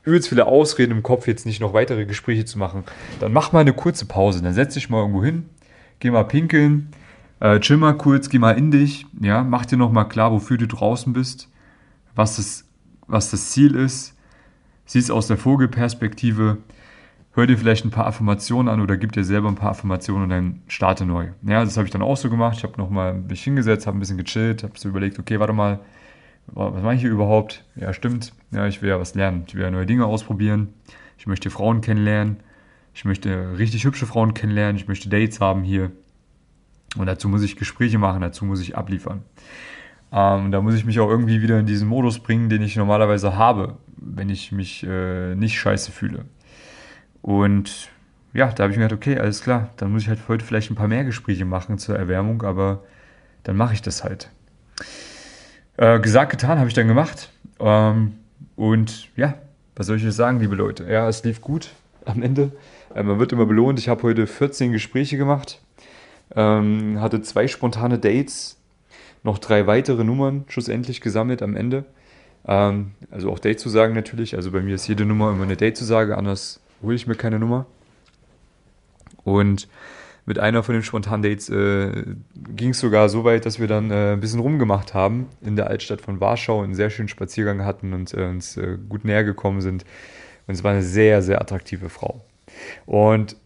übelst 0.04 0.28
viele 0.28 0.46
Ausreden 0.46 0.92
im 0.92 1.02
Kopf, 1.02 1.26
jetzt 1.26 1.46
nicht 1.46 1.60
noch 1.60 1.74
weitere 1.74 2.06
Gespräche 2.06 2.44
zu 2.44 2.58
machen, 2.58 2.84
dann 3.18 3.32
mach 3.32 3.52
mal 3.52 3.60
eine 3.60 3.72
kurze 3.72 4.06
Pause. 4.06 4.42
Dann 4.42 4.54
setz 4.54 4.74
dich 4.74 4.88
mal 4.88 5.00
irgendwo 5.00 5.22
hin, 5.22 5.48
geh 5.98 6.10
mal 6.10 6.24
pinkeln, 6.24 6.88
äh, 7.40 7.58
chill 7.60 7.76
mal 7.76 7.96
kurz, 7.96 8.28
geh 8.28 8.38
mal 8.38 8.52
in 8.52 8.70
dich, 8.70 9.06
ja, 9.20 9.42
mach 9.42 9.66
dir 9.66 9.76
nochmal 9.76 10.08
klar, 10.08 10.32
wofür 10.32 10.56
du 10.56 10.66
draußen 10.66 11.12
bist, 11.12 11.48
was 12.14 12.36
das, 12.36 12.64
was 13.08 13.30
das 13.30 13.50
Ziel 13.50 13.74
ist, 13.74 14.15
siehst 14.86 15.10
aus 15.10 15.26
der 15.26 15.36
Vogelperspektive, 15.36 16.58
hör 17.32 17.46
dir 17.46 17.58
vielleicht 17.58 17.84
ein 17.84 17.90
paar 17.90 18.06
Affirmationen 18.06 18.72
an 18.72 18.80
oder 18.80 18.96
gib 18.96 19.12
dir 19.12 19.24
selber 19.24 19.48
ein 19.48 19.56
paar 19.56 19.70
Affirmationen 19.72 20.24
und 20.24 20.30
dann 20.30 20.62
starte 20.68 21.04
neu. 21.04 21.28
Ja, 21.42 21.62
das 21.64 21.76
habe 21.76 21.86
ich 21.86 21.92
dann 21.92 22.02
auch 22.02 22.16
so 22.16 22.30
gemacht. 22.30 22.56
Ich 22.58 22.64
habe 22.64 22.78
nochmal 22.78 23.14
mich 23.14 23.42
hingesetzt, 23.44 23.86
habe 23.86 23.98
ein 23.98 24.00
bisschen 24.00 24.16
gechillt, 24.16 24.62
habe 24.62 24.72
so 24.78 24.88
überlegt, 24.88 25.18
okay, 25.18 25.38
warte 25.38 25.52
mal, 25.52 25.80
was 26.46 26.82
mache 26.82 26.94
ich 26.94 27.00
hier 27.00 27.10
überhaupt? 27.10 27.64
Ja, 27.74 27.92
stimmt. 27.92 28.32
Ja, 28.52 28.66
ich 28.66 28.80
will 28.80 28.88
ja 28.88 28.98
was 28.98 29.14
lernen. 29.14 29.44
Ich 29.46 29.54
will 29.54 29.62
ja 29.62 29.70
neue 29.70 29.86
Dinge 29.86 30.06
ausprobieren. 30.06 30.68
Ich 31.18 31.26
möchte 31.26 31.50
Frauen 31.50 31.80
kennenlernen. 31.80 32.38
Ich 32.94 33.04
möchte 33.04 33.58
richtig 33.58 33.84
hübsche 33.84 34.06
Frauen 34.06 34.32
kennenlernen. 34.32 34.76
Ich 34.76 34.88
möchte 34.88 35.08
Dates 35.08 35.40
haben 35.40 35.64
hier. 35.64 35.90
Und 36.96 37.06
dazu 37.06 37.28
muss 37.28 37.42
ich 37.42 37.56
Gespräche 37.56 37.98
machen, 37.98 38.22
dazu 38.22 38.44
muss 38.44 38.60
ich 38.60 38.76
abliefern. 38.76 39.22
Ähm, 40.12 40.50
da 40.50 40.60
muss 40.60 40.74
ich 40.74 40.84
mich 40.84 41.00
auch 41.00 41.10
irgendwie 41.10 41.42
wieder 41.42 41.58
in 41.58 41.66
diesen 41.66 41.88
Modus 41.88 42.20
bringen, 42.20 42.48
den 42.48 42.62
ich 42.62 42.76
normalerweise 42.76 43.36
habe, 43.36 43.76
wenn 44.16 44.30
ich 44.30 44.50
mich 44.50 44.84
äh, 44.86 45.34
nicht 45.34 45.58
scheiße 45.58 45.92
fühle. 45.92 46.24
Und 47.22 47.90
ja, 48.32 48.48
da 48.48 48.64
habe 48.64 48.72
ich 48.72 48.78
mir 48.78 48.88
gedacht, 48.88 49.00
okay, 49.00 49.18
alles 49.18 49.42
klar, 49.42 49.70
dann 49.76 49.92
muss 49.92 50.02
ich 50.02 50.08
halt 50.08 50.20
heute 50.28 50.44
vielleicht 50.44 50.70
ein 50.70 50.74
paar 50.74 50.88
mehr 50.88 51.04
Gespräche 51.04 51.44
machen 51.44 51.78
zur 51.78 51.96
Erwärmung, 51.96 52.42
aber 52.42 52.82
dann 53.44 53.56
mache 53.56 53.74
ich 53.74 53.82
das 53.82 54.04
halt. 54.04 54.30
Äh, 55.76 56.00
gesagt, 56.00 56.30
getan, 56.30 56.58
habe 56.58 56.68
ich 56.68 56.74
dann 56.74 56.88
gemacht. 56.88 57.30
Ähm, 57.60 58.14
und 58.56 59.08
ja, 59.16 59.34
was 59.74 59.86
soll 59.86 59.96
ich 59.96 60.02
jetzt 60.02 60.16
sagen, 60.16 60.40
liebe 60.40 60.54
Leute? 60.54 60.84
Ja, 60.90 61.08
es 61.08 61.22
lief 61.24 61.40
gut 61.40 61.70
am 62.04 62.22
Ende. 62.22 62.52
Äh, 62.94 63.02
man 63.02 63.18
wird 63.18 63.32
immer 63.32 63.46
belohnt. 63.46 63.78
Ich 63.78 63.88
habe 63.88 64.02
heute 64.02 64.26
14 64.26 64.72
Gespräche 64.72 65.16
gemacht. 65.16 65.60
Ähm, 66.34 67.00
hatte 67.00 67.22
zwei 67.22 67.46
spontane 67.46 67.98
Dates, 67.98 68.58
noch 69.22 69.38
drei 69.38 69.66
weitere 69.66 70.02
Nummern 70.02 70.44
schlussendlich 70.48 71.00
gesammelt 71.00 71.42
am 71.42 71.56
Ende. 71.56 71.84
Ähm, 72.46 72.92
also 73.10 73.30
auch 73.30 73.38
Date-Zusagen 73.38 73.94
natürlich. 73.94 74.36
Also 74.36 74.50
bei 74.50 74.60
mir 74.60 74.74
ist 74.74 74.86
jede 74.88 75.04
Nummer 75.04 75.30
immer 75.30 75.44
eine 75.44 75.56
Date-Zusage, 75.56 76.16
anders 76.16 76.60
hole 76.82 76.94
ich 76.94 77.06
mir 77.06 77.14
keine 77.14 77.38
Nummer. 77.38 77.66
Und 79.24 79.68
mit 80.24 80.38
einer 80.40 80.62
von 80.62 80.74
den 80.74 80.82
spontanen 80.82 81.22
Dates 81.22 81.48
äh, 81.48 82.04
ging 82.34 82.70
es 82.70 82.80
sogar 82.80 83.08
so 83.08 83.24
weit, 83.24 83.46
dass 83.46 83.60
wir 83.60 83.68
dann 83.68 83.90
äh, 83.90 84.12
ein 84.12 84.20
bisschen 84.20 84.40
rumgemacht 84.40 84.92
haben 84.92 85.28
in 85.40 85.54
der 85.54 85.68
Altstadt 85.68 86.00
von 86.00 86.20
Warschau, 86.20 86.62
einen 86.62 86.74
sehr 86.74 86.90
schönen 86.90 87.08
Spaziergang 87.08 87.64
hatten 87.64 87.92
und 87.92 88.12
äh, 88.12 88.24
uns 88.24 88.56
äh, 88.56 88.76
gut 88.88 89.04
näher 89.04 89.22
gekommen 89.22 89.60
sind. 89.60 89.84
Und 90.46 90.54
es 90.54 90.64
war 90.64 90.72
eine 90.72 90.82
sehr, 90.82 91.22
sehr 91.22 91.40
attraktive 91.40 91.88
Frau. 91.88 92.24
Und 92.86 93.36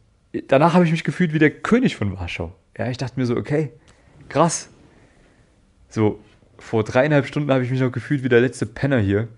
danach 0.49 0.73
habe 0.75 0.85
ich 0.85 0.91
mich 0.91 1.05
gefühlt 1.05 1.35
wie 1.35 1.39
der 1.39 1.51
König 1.51 1.97
von 1.97 2.19
Warschau. 2.19 2.55
Ja, 2.79 2.89
ich 2.89 2.97
dachte 2.97 3.19
mir 3.21 3.27
so, 3.27 3.37
okay, 3.37 3.73
krass. 4.29 4.71
So, 5.89 6.19
vor 6.61 6.85
dreieinhalb 6.85 7.27
Stunden 7.27 7.51
habe 7.51 7.65
ich 7.65 7.71
mich 7.71 7.81
noch 7.81 7.91
gefühlt 7.91 8.23
wie 8.23 8.29
der 8.29 8.41
letzte 8.41 8.67
Penner 8.67 8.99
hier. 8.99 9.29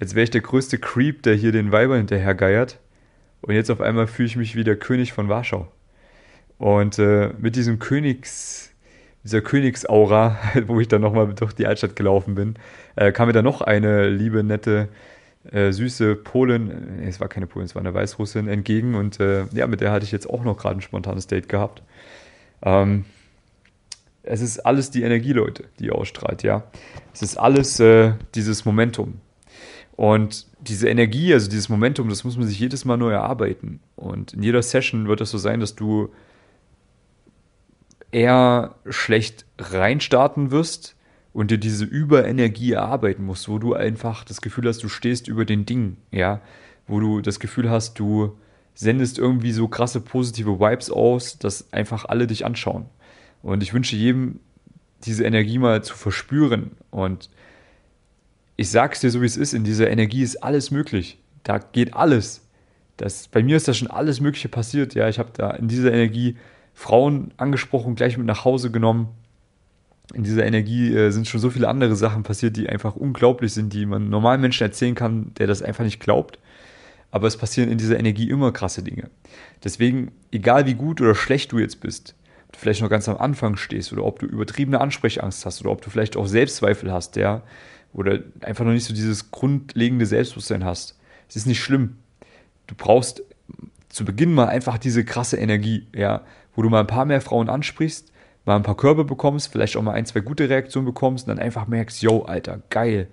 Als 0.00 0.14
wäre 0.14 0.24
ich 0.24 0.30
der 0.30 0.40
größte 0.40 0.78
Creep, 0.78 1.22
der 1.22 1.34
hier 1.34 1.52
den 1.52 1.72
Weiber 1.72 1.96
hinterher 1.96 2.34
geiert. 2.34 2.78
Und 3.42 3.54
jetzt 3.54 3.70
auf 3.70 3.80
einmal 3.80 4.06
fühle 4.06 4.26
ich 4.26 4.36
mich 4.36 4.56
wie 4.56 4.64
der 4.64 4.76
König 4.76 5.12
von 5.12 5.28
Warschau. 5.28 5.70
Und 6.58 6.98
äh, 6.98 7.30
mit 7.38 7.56
diesem 7.56 7.78
Königs, 7.78 8.72
dieser 9.24 9.40
Königsaura, 9.42 10.38
wo 10.66 10.80
ich 10.80 10.88
dann 10.88 11.02
nochmal 11.02 11.32
durch 11.34 11.52
die 11.52 11.66
Altstadt 11.66 11.96
gelaufen 11.96 12.34
bin, 12.34 12.54
äh, 12.96 13.12
kam 13.12 13.28
mir 13.28 13.32
dann 13.32 13.44
noch 13.44 13.60
eine 13.60 14.08
liebe, 14.08 14.42
nette, 14.42 14.88
äh, 15.50 15.72
süße 15.72 16.16
Polin, 16.16 16.98
nee, 16.98 17.08
es 17.08 17.20
war 17.20 17.28
keine 17.28 17.46
Polin, 17.46 17.66
es 17.66 17.74
war 17.74 17.80
eine 17.80 17.94
Weißrussin, 17.94 18.48
entgegen. 18.48 18.94
Und 18.94 19.20
äh, 19.20 19.44
ja, 19.52 19.66
mit 19.66 19.80
der 19.80 19.92
hatte 19.92 20.04
ich 20.04 20.12
jetzt 20.12 20.28
auch 20.28 20.44
noch 20.44 20.58
gerade 20.58 20.78
ein 20.78 20.82
spontanes 20.82 21.26
Date 21.26 21.48
gehabt. 21.48 21.82
Ähm, 22.62 23.04
es 24.22 24.40
ist 24.40 24.60
alles 24.60 24.90
die 24.90 25.02
Energie, 25.02 25.32
Leute, 25.32 25.64
die 25.78 25.90
ausstrahlt, 25.90 26.42
ja. 26.42 26.64
Es 27.12 27.22
ist 27.22 27.36
alles 27.36 27.80
äh, 27.80 28.12
dieses 28.34 28.64
Momentum. 28.64 29.20
Und 29.96 30.46
diese 30.60 30.88
Energie, 30.88 31.32
also 31.32 31.48
dieses 31.48 31.68
Momentum, 31.68 32.08
das 32.08 32.24
muss 32.24 32.36
man 32.36 32.46
sich 32.46 32.58
jedes 32.58 32.84
Mal 32.84 32.96
neu 32.96 33.10
erarbeiten. 33.10 33.80
Und 33.96 34.34
in 34.34 34.42
jeder 34.42 34.62
Session 34.62 35.08
wird 35.08 35.20
es 35.20 35.30
so 35.30 35.38
sein, 35.38 35.60
dass 35.60 35.74
du 35.74 36.10
eher 38.12 38.76
schlecht 38.88 39.46
reinstarten 39.58 40.50
wirst 40.50 40.96
und 41.32 41.50
dir 41.50 41.58
diese 41.58 41.84
Überenergie 41.84 42.72
erarbeiten 42.72 43.24
musst, 43.24 43.48
wo 43.48 43.58
du 43.58 43.74
einfach 43.74 44.24
das 44.24 44.40
Gefühl 44.40 44.66
hast, 44.66 44.82
du 44.82 44.88
stehst 44.88 45.28
über 45.28 45.44
den 45.44 45.64
Dingen, 45.64 45.96
ja, 46.10 46.40
wo 46.86 46.98
du 46.98 47.20
das 47.20 47.38
Gefühl 47.38 47.70
hast, 47.70 47.98
du 47.98 48.36
sendest 48.74 49.18
irgendwie 49.18 49.52
so 49.52 49.68
krasse 49.68 50.00
positive 50.00 50.58
Vibes 50.58 50.90
aus, 50.90 51.38
dass 51.38 51.72
einfach 51.72 52.06
alle 52.06 52.26
dich 52.26 52.44
anschauen. 52.44 52.86
Und 53.42 53.62
ich 53.62 53.72
wünsche 53.72 53.96
jedem, 53.96 54.40
diese 55.04 55.24
Energie 55.24 55.58
mal 55.58 55.82
zu 55.82 55.96
verspüren. 55.96 56.72
Und 56.90 57.30
ich 58.56 58.70
sag's 58.70 59.00
dir 59.00 59.10
so, 59.10 59.22
wie 59.22 59.26
es 59.26 59.36
ist, 59.36 59.54
in 59.54 59.64
dieser 59.64 59.90
Energie 59.90 60.22
ist 60.22 60.42
alles 60.42 60.70
möglich. 60.70 61.18
Da 61.42 61.58
geht 61.58 61.94
alles. 61.94 62.46
Das, 62.96 63.28
bei 63.28 63.42
mir 63.42 63.56
ist 63.56 63.66
da 63.66 63.74
schon 63.74 63.88
alles 63.88 64.20
Mögliche 64.20 64.48
passiert. 64.48 64.94
Ja, 64.94 65.08
ich 65.08 65.18
habe 65.18 65.30
da 65.32 65.50
in 65.52 65.68
dieser 65.68 65.92
Energie 65.92 66.36
Frauen 66.74 67.32
angesprochen, 67.38 67.94
gleich 67.94 68.18
mit 68.18 68.26
nach 68.26 68.44
Hause 68.44 68.70
genommen. 68.70 69.08
In 70.12 70.24
dieser 70.24 70.44
Energie 70.44 70.94
äh, 70.94 71.10
sind 71.10 71.28
schon 71.28 71.40
so 71.40 71.50
viele 71.50 71.68
andere 71.68 71.96
Sachen 71.96 72.24
passiert, 72.24 72.56
die 72.56 72.68
einfach 72.68 72.96
unglaublich 72.96 73.52
sind, 73.54 73.72
die 73.72 73.86
man 73.86 74.10
normalen 74.10 74.40
Menschen 74.40 74.64
erzählen 74.64 74.94
kann, 74.94 75.32
der 75.38 75.46
das 75.46 75.62
einfach 75.62 75.84
nicht 75.84 76.00
glaubt 76.00 76.38
aber 77.10 77.26
es 77.26 77.36
passieren 77.36 77.70
in 77.70 77.78
dieser 77.78 77.98
Energie 77.98 78.30
immer 78.30 78.52
krasse 78.52 78.82
Dinge. 78.82 79.10
Deswegen, 79.64 80.12
egal 80.30 80.66
wie 80.66 80.74
gut 80.74 81.00
oder 81.00 81.14
schlecht 81.14 81.52
du 81.52 81.58
jetzt 81.58 81.80
bist, 81.80 82.14
vielleicht 82.56 82.82
noch 82.82 82.90
ganz 82.90 83.08
am 83.08 83.16
Anfang 83.16 83.56
stehst 83.56 83.92
oder 83.92 84.04
ob 84.04 84.18
du 84.18 84.26
übertriebene 84.26 84.80
Ansprechangst 84.80 85.46
hast 85.46 85.60
oder 85.60 85.70
ob 85.70 85.82
du 85.82 85.90
vielleicht 85.90 86.16
auch 86.16 86.26
Selbstzweifel 86.26 86.92
hast, 86.92 87.16
ja, 87.16 87.42
oder 87.92 88.20
einfach 88.42 88.64
noch 88.64 88.72
nicht 88.72 88.84
so 88.84 88.94
dieses 88.94 89.30
grundlegende 89.30 90.06
Selbstbewusstsein 90.06 90.64
hast, 90.64 90.98
es 91.28 91.36
ist 91.36 91.46
nicht 91.46 91.60
schlimm. 91.60 91.98
Du 92.66 92.74
brauchst 92.76 93.22
zu 93.88 94.04
Beginn 94.04 94.32
mal 94.32 94.46
einfach 94.46 94.78
diese 94.78 95.04
krasse 95.04 95.36
Energie, 95.36 95.86
ja, 95.94 96.22
wo 96.54 96.62
du 96.62 96.70
mal 96.70 96.80
ein 96.80 96.86
paar 96.86 97.04
mehr 97.04 97.20
Frauen 97.20 97.48
ansprichst, 97.48 98.12
mal 98.44 98.56
ein 98.56 98.62
paar 98.62 98.76
Körbe 98.76 99.04
bekommst, 99.04 99.52
vielleicht 99.52 99.76
auch 99.76 99.82
mal 99.82 99.92
ein, 99.92 100.06
zwei 100.06 100.20
gute 100.20 100.48
Reaktionen 100.48 100.86
bekommst 100.86 101.26
und 101.26 101.36
dann 101.36 101.44
einfach 101.44 101.66
merkst, 101.66 102.02
yo, 102.02 102.22
Alter, 102.22 102.60
geil, 102.70 103.08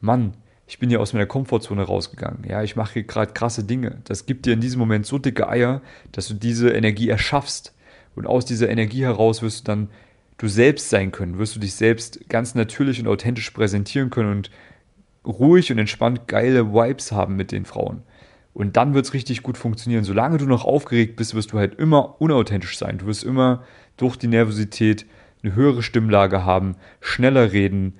Mann, 0.00 0.34
ich 0.66 0.78
bin 0.78 0.90
hier 0.90 1.00
aus 1.00 1.14
meiner 1.14 1.26
Komfortzone 1.26 1.82
rausgegangen. 1.82 2.44
Ja, 2.46 2.62
ich 2.62 2.76
mache 2.76 2.94
hier 2.94 3.02
gerade 3.04 3.32
krasse 3.32 3.64
Dinge. 3.64 4.02
Das 4.04 4.26
gibt 4.26 4.44
dir 4.44 4.52
in 4.52 4.60
diesem 4.60 4.78
Moment 4.78 5.06
so 5.06 5.18
dicke 5.18 5.48
Eier, 5.48 5.80
dass 6.12 6.28
du 6.28 6.34
diese 6.34 6.70
Energie 6.70 7.08
erschaffst. 7.08 7.74
Und 8.18 8.26
aus 8.26 8.44
dieser 8.44 8.68
Energie 8.68 9.02
heraus 9.02 9.42
wirst 9.42 9.60
du 9.60 9.64
dann 9.70 9.90
du 10.38 10.48
selbst 10.48 10.90
sein 10.90 11.12
können, 11.12 11.38
wirst 11.38 11.54
du 11.54 11.60
dich 11.60 11.74
selbst 11.74 12.28
ganz 12.28 12.56
natürlich 12.56 13.00
und 13.00 13.06
authentisch 13.06 13.50
präsentieren 13.50 14.10
können 14.10 14.30
und 14.30 14.50
ruhig 15.24 15.70
und 15.70 15.78
entspannt 15.78 16.26
geile 16.26 16.72
Vibes 16.72 17.12
haben 17.12 17.36
mit 17.36 17.52
den 17.52 17.64
Frauen. 17.64 18.02
Und 18.54 18.76
dann 18.76 18.92
wird 18.92 19.06
es 19.06 19.14
richtig 19.14 19.44
gut 19.44 19.56
funktionieren. 19.56 20.02
Solange 20.02 20.38
du 20.38 20.46
noch 20.46 20.64
aufgeregt 20.64 21.14
bist, 21.14 21.34
wirst 21.34 21.52
du 21.52 21.58
halt 21.58 21.76
immer 21.76 22.20
unauthentisch 22.20 22.76
sein. 22.76 22.98
Du 22.98 23.06
wirst 23.06 23.22
immer 23.22 23.62
durch 23.96 24.16
die 24.16 24.26
Nervosität 24.26 25.06
eine 25.44 25.54
höhere 25.54 25.84
Stimmlage 25.84 26.44
haben, 26.44 26.74
schneller 27.00 27.52
reden, 27.52 27.94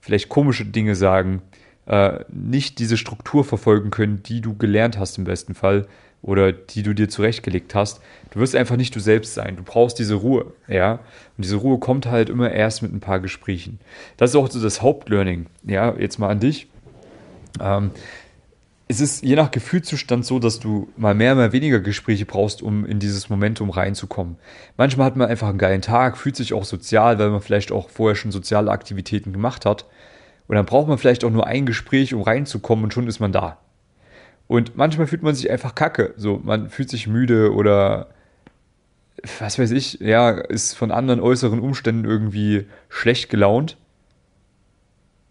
vielleicht 0.00 0.28
komische 0.28 0.64
Dinge 0.64 0.96
sagen, 0.96 1.42
äh, 1.86 2.24
nicht 2.28 2.80
diese 2.80 2.96
Struktur 2.96 3.44
verfolgen 3.44 3.90
können, 3.90 4.24
die 4.24 4.40
du 4.40 4.56
gelernt 4.56 4.98
hast 4.98 5.16
im 5.16 5.24
besten 5.24 5.54
Fall 5.54 5.86
oder 6.22 6.52
die 6.52 6.82
du 6.82 6.94
dir 6.94 7.08
zurechtgelegt 7.08 7.74
hast. 7.74 8.00
Du 8.30 8.40
wirst 8.40 8.54
einfach 8.54 8.76
nicht 8.76 8.94
du 8.94 9.00
selbst 9.00 9.34
sein. 9.34 9.56
Du 9.56 9.62
brauchst 9.62 9.98
diese 9.98 10.14
Ruhe, 10.14 10.52
ja. 10.68 10.94
Und 11.36 11.44
diese 11.44 11.56
Ruhe 11.56 11.78
kommt 11.78 12.06
halt 12.06 12.28
immer 12.28 12.50
erst 12.50 12.82
mit 12.82 12.92
ein 12.92 13.00
paar 13.00 13.20
Gesprächen. 13.20 13.80
Das 14.16 14.30
ist 14.30 14.36
auch 14.36 14.50
so 14.50 14.60
das 14.60 14.82
Hauptlearning, 14.82 15.46
ja. 15.64 15.94
Jetzt 15.98 16.18
mal 16.18 16.28
an 16.28 16.40
dich. 16.40 16.68
Ähm, 17.60 17.90
es 18.90 19.00
ist 19.00 19.22
je 19.22 19.36
nach 19.36 19.52
Gefühlszustand 19.52 20.26
so, 20.26 20.40
dass 20.40 20.58
du 20.58 20.88
mal 20.96 21.14
mehr, 21.14 21.36
mal 21.36 21.52
weniger 21.52 21.78
Gespräche 21.78 22.26
brauchst, 22.26 22.60
um 22.60 22.84
in 22.84 22.98
dieses 22.98 23.30
Momentum 23.30 23.70
reinzukommen. 23.70 24.36
Manchmal 24.76 25.06
hat 25.06 25.16
man 25.16 25.28
einfach 25.28 25.48
einen 25.48 25.58
geilen 25.58 25.80
Tag, 25.80 26.18
fühlt 26.18 26.34
sich 26.34 26.52
auch 26.52 26.64
sozial, 26.64 27.18
weil 27.20 27.30
man 27.30 27.40
vielleicht 27.40 27.70
auch 27.70 27.88
vorher 27.88 28.16
schon 28.16 28.32
soziale 28.32 28.72
Aktivitäten 28.72 29.32
gemacht 29.32 29.64
hat. 29.64 29.86
Und 30.48 30.56
dann 30.56 30.66
braucht 30.66 30.88
man 30.88 30.98
vielleicht 30.98 31.24
auch 31.24 31.30
nur 31.30 31.46
ein 31.46 31.66
Gespräch, 31.66 32.14
um 32.14 32.22
reinzukommen 32.22 32.84
und 32.84 32.92
schon 32.92 33.06
ist 33.06 33.20
man 33.20 33.30
da. 33.30 33.58
Und 34.50 34.76
manchmal 34.76 35.06
fühlt 35.06 35.22
man 35.22 35.36
sich 35.36 35.48
einfach 35.48 35.76
kacke. 35.76 36.12
So, 36.16 36.40
man 36.42 36.70
fühlt 36.70 36.90
sich 36.90 37.06
müde 37.06 37.54
oder 37.54 38.08
was 39.38 39.60
weiß 39.60 39.70
ich, 39.70 40.00
ja, 40.00 40.30
ist 40.30 40.74
von 40.74 40.90
anderen 40.90 41.20
äußeren 41.20 41.60
Umständen 41.60 42.04
irgendwie 42.04 42.66
schlecht 42.88 43.30
gelaunt. 43.30 43.76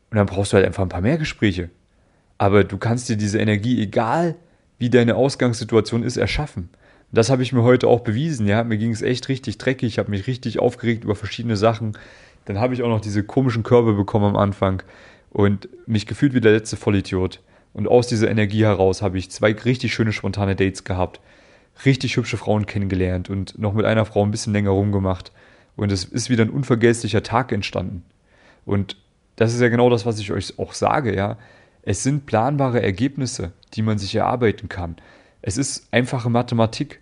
Und 0.10 0.20
dann 0.20 0.26
brauchst 0.26 0.54
du 0.54 0.56
halt 0.56 0.66
einfach 0.66 0.84
ein 0.84 0.88
paar 0.88 1.02
mehr 1.02 1.18
Gespräche. 1.18 1.70
Aber 2.38 2.64
du 2.64 2.78
kannst 2.78 3.10
dir 3.10 3.18
diese 3.18 3.40
Energie, 3.40 3.84
egal 3.84 4.36
wie 4.78 4.90
deine 4.90 5.16
Ausgangssituation 5.16 6.02
ist, 6.02 6.16
erschaffen. 6.16 6.70
Das 7.12 7.30
habe 7.30 7.44
ich 7.44 7.52
mir 7.52 7.64
heute 7.64 7.90
auch 7.90 8.00
bewiesen. 8.00 8.48
Ja, 8.48 8.64
mir 8.64 8.78
ging 8.78 8.92
es 8.92 9.02
echt 9.02 9.28
richtig 9.28 9.58
dreckig. 9.58 9.90
Ich 9.90 10.00
habe 10.00 10.12
mich 10.12 10.28
richtig 10.28 10.60
aufgeregt 10.60 11.04
über 11.04 11.16
verschiedene 11.18 11.58
Sachen. 11.58 11.98
Dann 12.46 12.58
habe 12.58 12.74
ich 12.74 12.84
auch 12.84 12.88
noch 12.88 13.02
diese 13.02 13.24
komischen 13.24 13.64
Körbe 13.64 13.96
bekommen 13.96 14.28
am 14.28 14.38
Anfang 14.38 14.82
und 15.30 15.68
mich 15.88 16.08
gefühlt 16.08 16.34
wie 16.34 16.40
der 16.40 16.54
letzte 16.54 16.78
Vollidiot. 16.78 17.42
Und 17.74 17.88
aus 17.88 18.08
dieser 18.08 18.30
Energie 18.30 18.64
heraus 18.64 19.02
habe 19.02 19.18
ich 19.18 19.32
zwei 19.32 19.52
richtig 19.54 19.94
schöne 19.94 20.12
spontane 20.12 20.56
Dates 20.56 20.84
gehabt, 20.84 21.20
richtig 21.86 22.18
hübsche 22.18 22.38
Frauen 22.38 22.66
kennengelernt 22.66 23.30
und 23.30 23.58
noch 23.60 23.74
mit 23.74 23.86
einer 23.86 24.06
Frau 24.06 24.24
ein 24.24 24.32
bisschen 24.32 24.54
länger 24.54 24.72
rumgemacht. 24.72 25.32
Und 25.76 25.92
es 25.92 26.04
ist 26.04 26.30
wieder 26.30 26.44
ein 26.44 26.50
unvergesslicher 26.50 27.24
Tag 27.24 27.52
entstanden. 27.52 28.04
Und 28.66 28.98
das 29.36 29.54
ist 29.54 29.62
ja 29.62 29.70
genau 29.70 29.90
das, 29.90 30.06
was 30.06 30.20
ich 30.20 30.32
euch 30.32 30.60
auch 30.60 30.74
sage, 30.74 31.16
ja. 31.16 31.38
Es 31.82 32.04
sind 32.04 32.26
planbare 32.26 32.82
Ergebnisse, 32.82 33.54
die 33.74 33.82
man 33.82 33.98
sich 33.98 34.14
erarbeiten 34.14 34.68
kann. 34.68 34.98
Es 35.42 35.58
ist 35.58 35.88
einfache 35.92 36.30
Mathematik. 36.30 37.00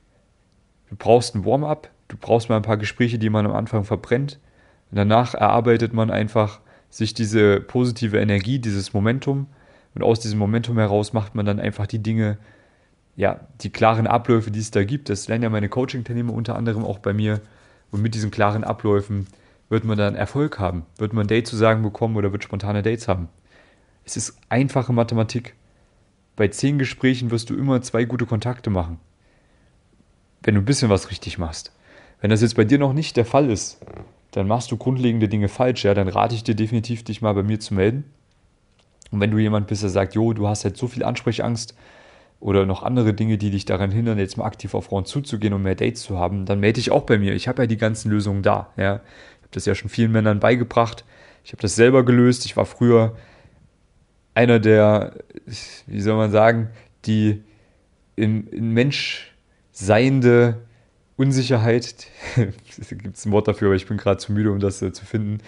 Du 0.90 0.96
brauchst 0.96 1.34
ein 1.34 1.44
Warm-up, 1.44 1.90
du 2.08 2.18
brauchst 2.18 2.50
mal 2.50 2.58
ein 2.58 2.62
paar 2.62 2.78
Gespräche, 2.78 3.18
die 3.18 3.32
man 3.32 3.46
am 3.48 3.54
Anfang 3.54 3.84
verbrennt. 3.84 4.40
Und 4.92 4.98
danach 4.98 5.34
erarbeitet 5.34 5.94
man 5.94 6.12
einfach 6.12 6.60
sich 6.90 7.14
diese 7.14 7.60
positive 7.60 8.20
Energie, 8.20 8.60
dieses 8.60 8.94
Momentum. 8.94 9.48
Und 9.98 10.04
aus 10.04 10.20
diesem 10.20 10.38
Momentum 10.38 10.78
heraus 10.78 11.12
macht 11.12 11.34
man 11.34 11.48
dann 11.48 11.60
einfach 11.60 11.88
die 11.88 11.98
Dinge, 11.98 12.38
ja, 13.16 13.40
die 13.62 13.72
klaren 13.72 14.06
Abläufe, 14.06 14.52
die 14.52 14.60
es 14.60 14.70
da 14.70 14.84
gibt. 14.84 15.10
Das 15.10 15.28
lernen 15.28 15.42
ja 15.42 15.50
meine 15.50 15.70
Coaching-Teilnehmer 15.70 16.32
unter 16.32 16.56
anderem 16.56 16.86
auch 16.86 17.00
bei 17.00 17.14
mir. 17.14 17.42
Und 17.90 18.04
mit 18.04 18.14
diesen 18.14 18.30
klaren 18.30 18.64
Abläufen 18.64 19.26
wird 19.70 19.86
man 19.86 19.98
dann 19.98 20.14
Erfolg 20.14 20.60
haben. 20.60 20.86
Wird 21.00 21.14
man 21.14 21.26
ein 21.26 21.28
Date 21.28 21.48
zu 21.48 21.56
sagen 21.56 21.82
bekommen 21.82 22.16
oder 22.16 22.32
wird 22.32 22.44
spontane 22.44 22.84
Dates 22.84 23.08
haben. 23.08 23.28
Es 24.06 24.18
ist 24.18 24.38
einfache 24.50 24.94
Mathematik. 24.94 25.56
Bei 26.36 26.48
zehn 26.48 26.78
Gesprächen 26.78 27.32
wirst 27.32 27.50
du 27.50 27.56
immer 27.56 27.82
zwei 27.82 28.06
gute 28.06 28.28
Kontakte 28.28 28.70
machen. 28.70 29.00
Wenn 30.44 30.54
du 30.54 30.62
ein 30.62 30.66
bisschen 30.66 30.92
was 30.92 31.10
richtig 31.10 31.40
machst. 31.40 31.72
Wenn 32.22 32.30
das 32.30 32.44
jetzt 32.44 32.56
bei 32.56 32.66
dir 32.66 32.78
noch 32.78 32.94
nicht 32.94 33.18
der 33.18 33.26
Fall 33.26 33.50
ist, 33.50 33.80
dann 34.30 34.48
machst 34.48 34.72
du 34.72 34.78
grundlegende 34.78 35.28
Dinge 35.28 35.48
falsch. 35.48 35.86
Ja, 35.86 35.96
dann 35.96 36.08
rate 36.08 36.36
ich 36.36 36.44
dir 36.44 36.54
definitiv, 36.54 37.04
dich 37.04 37.24
mal 37.24 37.34
bei 37.34 37.42
mir 37.42 37.60
zu 37.60 37.74
melden. 37.74 38.04
Und 39.12 39.20
wenn 39.20 39.32
du 39.32 39.38
jemand 39.38 39.68
bist, 39.68 39.84
der 39.84 39.90
sagt, 39.90 40.16
jo, 40.16 40.34
du 40.34 40.48
hast 40.48 40.64
jetzt 40.64 40.80
so 40.80 40.88
viel 40.88 41.04
Ansprechangst 41.04 41.76
oder 42.40 42.66
noch 42.66 42.84
andere 42.84 43.14
Dinge, 43.14 43.38
die 43.38 43.52
dich 43.52 43.66
daran 43.66 43.92
hindern, 43.92 44.20
jetzt 44.20 44.38
mal 44.38 44.46
aktiv 44.46 44.74
auf 44.74 44.86
Frauen 44.86 45.06
zuzugehen 45.06 45.54
und 45.54 45.64
mehr 45.64 45.76
Dates 45.76 46.04
zu 46.04 46.18
haben, 46.18 46.46
dann 46.46 46.60
melde 46.60 46.76
dich 46.76 46.92
auch 46.92 47.04
bei 47.04 47.18
mir. 47.18 47.34
Ich 47.34 47.48
habe 47.48 47.64
ja 47.64 47.68
die 47.68 47.78
ganzen 47.78 48.12
Lösungen 48.12 48.44
da. 48.44 48.72
Ja. 48.78 48.96
Ich 48.96 49.44
habe 49.44 49.52
das 49.52 49.66
ja 49.66 49.76
schon 49.76 49.90
vielen 49.90 50.12
Männern 50.12 50.40
beigebracht. 50.40 51.06
Ich 51.44 51.52
habe 51.52 51.62
das 51.62 51.76
selber 51.76 52.04
gelöst. 52.04 52.46
Ich 52.46 52.58
war 52.58 52.66
früher 52.66 53.16
einer 54.36 54.60
der, 54.60 55.16
wie 55.88 56.02
soll 56.02 56.16
man 56.16 56.32
sagen, 56.32 56.70
die 57.06 57.44
im, 58.16 58.48
im 58.50 58.74
Mensch 58.74 59.34
seiende 59.72 60.67
Unsicherheit, 61.18 62.08
gibt 62.36 63.18
es 63.18 63.26
ein 63.26 63.32
Wort 63.32 63.48
dafür, 63.48 63.70
aber 63.70 63.76
ich 63.76 63.88
bin 63.88 63.98
gerade 63.98 64.18
zu 64.18 64.32
müde, 64.32 64.52
um 64.52 64.60
das 64.60 64.82
äh, 64.82 64.94
zu 64.94 65.04
finden. 65.04 65.40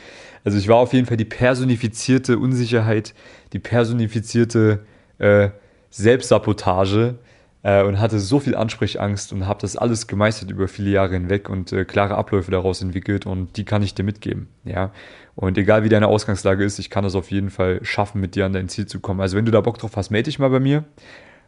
Also 0.43 0.57
ich 0.57 0.67
war 0.67 0.77
auf 0.77 0.93
jeden 0.93 1.05
Fall 1.05 1.17
die 1.17 1.25
personifizierte 1.25 2.39
Unsicherheit, 2.39 3.13
die 3.53 3.59
personifizierte 3.59 4.85
äh, 5.19 5.49
Selbstsabotage 5.91 7.19
äh, 7.61 7.83
und 7.83 7.99
hatte 7.99 8.19
so 8.19 8.39
viel 8.39 8.55
Ansprechangst 8.55 9.31
und 9.31 9.45
habe 9.45 9.61
das 9.61 9.75
alles 9.75 10.07
gemeistert 10.07 10.49
über 10.49 10.67
viele 10.67 10.89
Jahre 10.89 11.13
hinweg 11.13 11.49
und 11.49 11.71
äh, 11.71 11.85
klare 11.85 12.15
Abläufe 12.15 12.49
daraus 12.49 12.81
entwickelt 12.81 13.27
und 13.27 13.57
die 13.57 13.65
kann 13.65 13.83
ich 13.83 13.93
dir 13.93 14.03
mitgeben. 14.03 14.47
Ja, 14.65 14.91
und 15.35 15.55
egal 15.57 15.83
wie 15.83 15.89
deine 15.89 16.07
Ausgangslage 16.07 16.63
ist, 16.63 16.79
ich 16.79 16.89
kann 16.89 17.05
es 17.05 17.13
auf 17.13 17.29
jeden 17.29 17.51
Fall 17.51 17.79
schaffen, 17.83 18.21
mit 18.21 18.33
dir 18.33 18.45
an 18.45 18.53
dein 18.53 18.69
Ziel 18.69 18.87
zu 18.87 18.99
kommen. 18.99 19.21
Also 19.21 19.37
wenn 19.37 19.45
du 19.45 19.51
da 19.51 19.61
Bock 19.61 19.77
drauf 19.77 19.95
hast, 19.95 20.09
melde 20.09 20.25
dich 20.25 20.39
mal 20.39 20.49
bei 20.49 20.59
mir. 20.59 20.85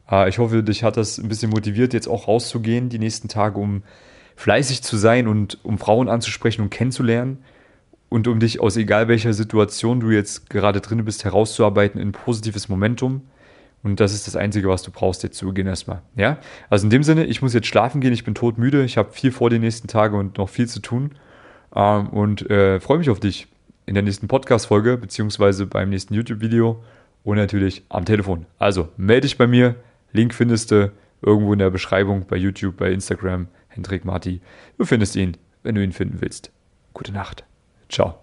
Äh, 0.09 0.29
ich 0.29 0.37
hoffe, 0.37 0.61
dich 0.63 0.83
hat 0.83 0.97
das 0.97 1.17
ein 1.17 1.27
bisschen 1.27 1.49
motiviert, 1.49 1.93
jetzt 1.93 2.07
auch 2.07 2.27
rauszugehen 2.27 2.89
die 2.89 2.99
nächsten 2.99 3.27
Tage, 3.27 3.59
um 3.59 3.83
fleißig 4.35 4.83
zu 4.83 4.97
sein 4.97 5.27
und 5.27 5.59
um 5.63 5.77
Frauen 5.77 6.09
anzusprechen 6.09 6.61
und 6.61 6.69
kennenzulernen 6.69 7.43
und 8.09 8.27
um 8.27 8.39
dich 8.39 8.59
aus 8.59 8.75
egal 8.77 9.07
welcher 9.07 9.33
Situation 9.33 9.99
du 9.99 10.09
jetzt 10.09 10.49
gerade 10.49 10.81
drin 10.81 11.03
bist, 11.05 11.23
herauszuarbeiten 11.23 11.99
in 11.99 12.11
positives 12.11 12.67
Momentum. 12.67 13.21
Und 13.83 13.99
das 13.99 14.13
ist 14.13 14.27
das 14.27 14.35
Einzige, 14.35 14.69
was 14.69 14.83
du 14.83 14.91
brauchst 14.91 15.23
jetzt 15.23 15.37
zu 15.37 15.47
Beginn 15.47 15.65
erstmal. 15.65 16.01
Ja? 16.15 16.37
Also 16.69 16.85
in 16.85 16.89
dem 16.89 17.03
Sinne, 17.03 17.25
ich 17.25 17.41
muss 17.41 17.53
jetzt 17.53 17.67
schlafen 17.67 18.01
gehen, 18.01 18.13
ich 18.13 18.23
bin 18.23 18.35
todmüde, 18.35 18.83
ich 18.83 18.97
habe 18.97 19.11
viel 19.11 19.31
vor 19.31 19.49
den 19.49 19.61
nächsten 19.61 19.87
Tagen 19.87 20.17
und 20.17 20.37
noch 20.37 20.49
viel 20.49 20.67
zu 20.67 20.81
tun. 20.81 21.11
Ähm, 21.75 22.09
und 22.09 22.49
äh, 22.49 22.79
freue 22.79 22.99
mich 22.99 23.09
auf 23.09 23.19
dich 23.19 23.47
in 23.85 23.95
der 23.95 24.03
nächsten 24.03 24.27
Podcast-Folge, 24.27 24.97
beziehungsweise 24.97 25.65
beim 25.65 25.89
nächsten 25.89 26.13
YouTube-Video 26.13 26.83
und 27.23 27.37
natürlich 27.37 27.83
am 27.89 28.05
Telefon. 28.05 28.45
Also 28.59 28.89
melde 28.97 29.21
dich 29.21 29.37
bei 29.37 29.47
mir. 29.47 29.75
Link 30.11 30.33
findest 30.33 30.71
du 30.71 30.91
irgendwo 31.21 31.53
in 31.53 31.59
der 31.59 31.69
Beschreibung 31.69 32.25
bei 32.27 32.35
YouTube, 32.35 32.77
bei 32.77 32.91
Instagram, 32.91 33.47
Hendrik 33.71 34.05
Marti. 34.05 34.41
Du 34.77 34.85
findest 34.85 35.15
ihn, 35.15 35.37
wenn 35.63 35.75
du 35.75 35.83
ihn 35.83 35.93
finden 35.93 36.21
willst. 36.21 36.51
Gute 36.93 37.11
Nacht. 37.11 37.45
Ciao. 37.89 38.19